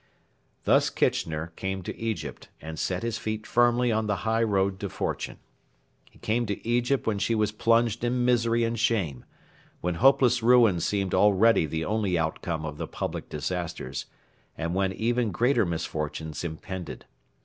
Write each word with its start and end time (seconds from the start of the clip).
Thus 0.63 0.89
Kitchener 0.89 1.53
came 1.55 1.83
to 1.83 1.95
Egypt 1.95 2.49
and 2.59 2.79
set 2.79 3.03
his 3.03 3.19
feet 3.19 3.45
firmly 3.45 3.91
on 3.91 4.07
the 4.07 4.15
high 4.25 4.41
road 4.41 4.79
to 4.79 4.89
fortune. 4.89 5.37
He 6.09 6.17
came 6.17 6.47
to 6.47 6.67
Egypt 6.67 7.05
when 7.05 7.19
she 7.19 7.35
was 7.35 7.51
plunged 7.51 8.03
in 8.03 8.25
misery 8.25 8.63
and 8.63 8.79
shame, 8.79 9.25
when 9.79 9.93
hopeless 10.01 10.41
ruin 10.41 10.79
seemed 10.79 11.13
already 11.13 11.67
the 11.67 11.85
only 11.85 12.17
outcome 12.17 12.65
of 12.65 12.79
the 12.79 12.87
public 12.87 13.29
disasters, 13.29 14.07
and 14.57 14.73
when 14.73 14.91
even 14.91 15.29
greater 15.31 15.67
misfortunes 15.67 16.43
impended. 16.43 17.05